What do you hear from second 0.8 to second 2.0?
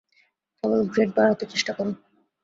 Grade বাড়াতে চেষ্টা করো।